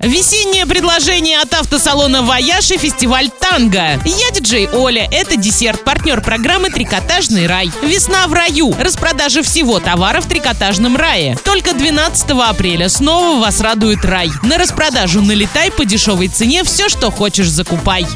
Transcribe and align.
Весеннее 0.00 0.64
предложение 0.64 1.40
от 1.40 1.52
автосалона 1.54 2.22
«Вояж» 2.22 2.70
и 2.70 2.78
фестиваль 2.78 3.30
«Танго». 3.30 4.00
Я 4.04 4.30
диджей 4.32 4.68
Оля. 4.68 5.08
Это 5.10 5.36
десерт, 5.36 5.82
партнер 5.82 6.20
программы 6.20 6.70
«Трикотажный 6.70 7.48
рай». 7.48 7.72
Весна 7.82 8.28
в 8.28 8.32
раю. 8.32 8.72
Распродажа 8.78 9.42
всего 9.42 9.80
товара 9.80 10.20
в 10.20 10.28
трикотажном 10.28 10.96
рае. 10.96 11.36
Только 11.42 11.74
12 11.74 12.30
апреля 12.30 12.88
снова 12.88 13.40
вас 13.40 13.60
радует 13.60 14.04
рай. 14.04 14.30
На 14.44 14.56
распродажу 14.56 15.20
налетай 15.20 15.72
по 15.72 15.84
дешевой 15.84 16.28
цене 16.28 16.62
все, 16.62 16.88
что 16.88 17.10
хочешь, 17.10 17.50
закупай. 17.50 18.06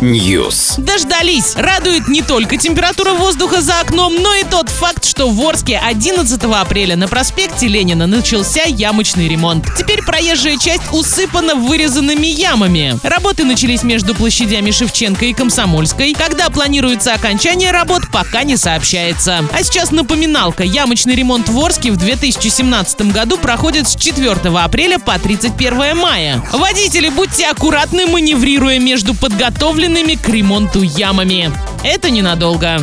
News. 0.00 0.74
Дождались. 0.78 1.54
Радует 1.54 2.08
не 2.08 2.22
только 2.22 2.56
температура 2.56 3.12
воздуха 3.12 3.60
за 3.60 3.78
окном, 3.78 4.20
но 4.20 4.34
и 4.34 4.42
тот 4.42 4.70
факт, 4.70 5.04
что 5.04 5.30
в 5.30 5.40
Орске 5.40 5.80
11 5.80 6.42
апреля 6.42 6.96
на 6.96 7.06
проспекте 7.06 7.68
Ленина 7.68 8.08
начался 8.08 8.64
ямочный 8.64 9.28
ремонт. 9.28 9.67
Теперь 9.76 10.02
проезжая 10.02 10.56
часть 10.56 10.82
усыпана 10.92 11.54
вырезанными 11.54 12.26
ямами. 12.26 12.98
Работы 13.02 13.44
начались 13.44 13.82
между 13.82 14.14
площадями 14.14 14.70
Шевченко 14.70 15.26
и 15.26 15.32
Комсомольской. 15.32 16.14
Когда 16.14 16.50
планируется 16.50 17.14
окончание 17.14 17.70
работ, 17.70 18.02
пока 18.12 18.44
не 18.44 18.56
сообщается. 18.56 19.44
А 19.52 19.62
сейчас 19.62 19.90
напоминалка. 19.90 20.64
Ямочный 20.64 21.14
ремонт 21.14 21.48
в 21.48 21.58
Орске 21.58 21.90
в 21.90 21.96
2017 21.96 23.12
году 23.12 23.38
проходит 23.38 23.88
с 23.88 23.96
4 23.96 24.32
апреля 24.58 24.98
по 24.98 25.18
31 25.18 25.96
мая. 25.96 26.42
Водители, 26.52 27.08
будьте 27.08 27.46
аккуратны, 27.46 28.06
маневрируя 28.06 28.78
между 28.78 29.14
подготовленными 29.14 30.14
к 30.14 30.28
ремонту 30.28 30.82
ямами. 30.82 31.52
Это 31.84 32.10
ненадолго. 32.10 32.80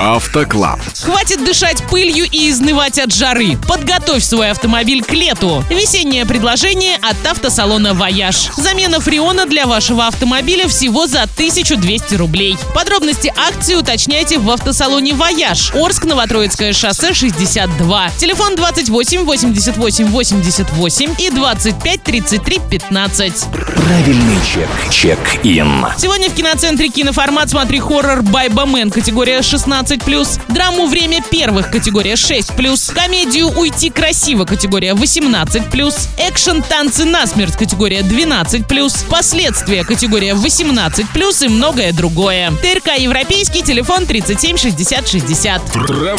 Автоклаб. 0.00 0.80
Хватит 1.02 1.44
дышать 1.44 1.82
пылью 1.88 2.24
и 2.30 2.50
изнывать 2.50 2.98
от 2.98 3.12
жары. 3.12 3.58
Подготовь 3.68 4.22
свой 4.22 4.50
автомобиль 4.50 5.02
к 5.02 5.12
лету. 5.12 5.64
Весеннее 5.68 6.24
предложение 6.24 6.96
от 6.96 7.26
автосалона 7.26 7.94
«Вояж». 7.94 8.48
Замена 8.56 9.00
фреона 9.00 9.46
для 9.46 9.66
вашего 9.66 10.06
автомобиля 10.06 10.68
всего 10.68 11.06
за 11.06 11.22
1200 11.22 12.14
рублей. 12.14 12.56
Подробности 12.74 13.32
акции 13.36 13.74
уточняйте 13.74 14.38
в 14.38 14.48
автосалоне 14.50 15.14
«Вояж». 15.14 15.72
Орск, 15.74 16.04
Новотроицкое 16.04 16.72
шоссе 16.72 17.12
62. 17.12 18.10
Телефон 18.18 18.56
28 18.56 19.24
88 19.24 20.06
88 20.06 21.14
и 21.18 21.30
25 21.30 22.02
33 22.02 22.60
15. 22.70 23.44
Правильный 23.74 24.38
чек. 24.54 24.68
Чек-ин. 24.92 25.86
Сегодня 25.98 26.30
в 26.30 26.34
киноцентре 26.34 26.88
киноформат 26.88 27.50
«Смотри 27.50 27.79
хоррор» 27.80 28.22
Байба 28.22 28.66
Мэн 28.66 28.90
категория 28.90 29.40
16+, 29.40 30.40
драму 30.48 30.86
«Время 30.86 31.22
первых» 31.22 31.70
категория 31.70 32.14
6+, 32.14 32.94
комедию 32.94 33.48
«Уйти 33.58 33.90
красиво» 33.90 34.44
категория 34.44 34.92
18+, 34.92 36.08
экшен 36.28 36.62
«Танцы 36.62 37.04
насмерть» 37.04 37.56
категория 37.56 38.00
12+, 38.00 39.08
последствия 39.08 39.84
категория 39.84 40.34
18+, 40.34 41.44
и 41.44 41.48
многое 41.48 41.92
другое. 41.92 42.52
ТРК 42.62 42.98
«Европейский», 42.98 43.62
телефон 43.62 44.06
37 44.06 44.56
60 44.56 45.08
60. 45.08 45.62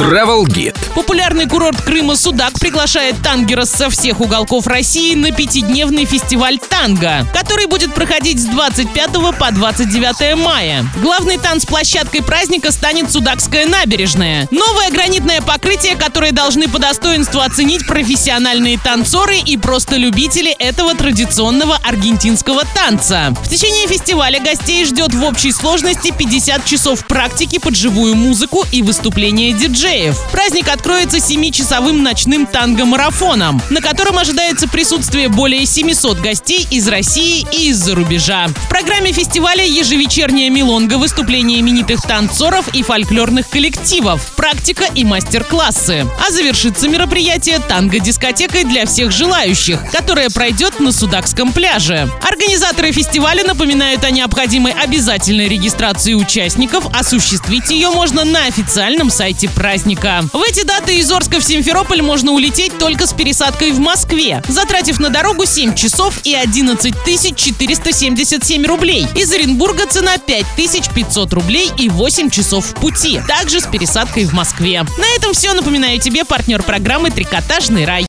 Travel 0.02 0.45
Guide. 0.45 0.78
Популярный 0.95 1.48
курорт 1.48 1.82
Крыма 1.82 2.16
«Судак» 2.16 2.54
приглашает 2.59 3.16
тангера 3.22 3.66
со 3.66 3.89
всех 3.89 4.20
уголков 4.20 4.67
России 4.67 5.16
на 5.16 5.32
пятидневный 5.32 6.06
фестиваль 6.06 6.58
«Танго», 6.58 7.26
который 7.34 7.67
будет 7.67 7.94
проходить 7.94 8.42
с 8.42 8.45
25 8.45 9.12
по 9.38 9.52
29 9.52 10.38
мая. 10.38 10.86
Главной 11.02 11.38
танцплощадкой 11.52 12.23
праздника 12.23 12.71
станет 12.71 13.11
Судакская 13.11 13.66
набережная. 13.66 14.47
Новое 14.52 14.89
гранитное 14.89 15.41
покрытие, 15.41 15.97
которое 15.97 16.31
должны 16.31 16.69
по 16.69 16.80
достоинству 16.80 17.41
оценить 17.41 17.85
профессиональные 17.85 18.80
танцоры 18.80 19.38
и 19.38 19.58
просто 19.58 19.97
любители 19.97 20.52
этого 20.52 20.95
традиционного 20.95 21.77
аргентинского 21.83 22.63
танца. 22.73 23.33
В 23.43 23.49
течение 23.49 23.85
фестиваля 23.85 24.39
гостей 24.39 24.85
ждет 24.85 25.13
в 25.13 25.21
общей 25.25 25.52
сложности 25.52 26.13
50 26.17 26.63
часов 26.63 27.05
практики 27.05 27.59
под 27.59 27.76
живую 27.76 28.15
музыку 28.15 28.65
и 28.71 28.81
выступления 28.81 29.52
диджеев. 29.52 30.17
Праздник 30.31 30.70
откроется 30.70 31.17
7-часовым 31.17 32.02
ночным 32.02 32.45
танго-марафоном, 32.45 33.61
на 33.70 33.81
котором 33.81 34.17
ожидается 34.17 34.70
присутствие 34.70 35.27
более 35.27 35.65
700 35.65 36.17
гостей 36.21 36.65
из 36.71 36.87
России 36.87 37.45
и 37.52 37.71
из-за 37.71 37.93
рубежа. 37.93 38.47
В 38.47 38.70
программе 38.70 39.11
фестиваля 39.11 39.65
ежевечерняя 39.65 40.49
милонга, 40.49 40.95
выступления 41.41 41.59
именитых 41.59 42.02
танцоров 42.03 42.67
и 42.73 42.83
фольклорных 42.83 43.49
коллективов, 43.49 44.33
практика 44.35 44.85
и 44.93 45.03
мастер-классы. 45.03 46.05
А 46.25 46.31
завершится 46.31 46.87
мероприятие 46.87 47.59
танго-дискотекой 47.59 48.63
для 48.63 48.85
всех 48.85 49.11
желающих, 49.11 49.79
которая 49.91 50.29
пройдет 50.29 50.79
на 50.79 50.91
Судакском 50.91 51.52
пляже. 51.52 52.09
Организаторы 52.21 52.91
фестиваля 52.91 53.43
напоминают 53.43 54.03
о 54.03 54.11
необходимой 54.11 54.73
обязательной 54.73 55.47
регистрации 55.47 56.13
участников. 56.13 56.85
Осуществить 56.93 57.71
ее 57.71 57.89
можно 57.89 58.23
на 58.23 58.45
официальном 58.45 59.09
сайте 59.09 59.49
праздника. 59.49 60.23
В 60.33 60.41
эти 60.41 60.63
даты 60.63 60.97
из 60.97 61.11
Орска 61.11 61.39
в 61.39 61.43
Симферополь 61.43 62.02
можно 62.02 62.33
улететь 62.33 62.77
только 62.77 63.08
с 63.08 63.13
пересадкой 63.13 63.71
в 63.71 63.79
Москве, 63.79 64.43
затратив 64.47 64.99
на 64.99 65.09
дорогу 65.09 65.45
7 65.45 65.73
часов 65.73 66.19
и 66.23 66.35
11 66.35 66.93
477 67.35 68.65
рублей. 68.65 69.08
Из 69.15 69.31
Оренбурга 69.31 69.87
цена 69.87 70.17
5500 70.17 71.30
рублей 71.33 71.71
и 71.77 71.89
8 71.89 72.30
часов 72.30 72.65
в 72.65 72.73
пути, 72.75 73.21
также 73.27 73.59
с 73.59 73.67
пересадкой 73.67 74.25
в 74.25 74.33
Москве. 74.33 74.83
На 74.97 75.15
этом 75.15 75.33
все. 75.33 75.53
Напоминаю 75.53 75.99
тебе 75.99 76.25
партнер 76.25 76.64
программы 76.64 77.11
«Трикотажный 77.11 77.86
рай». 77.86 77.99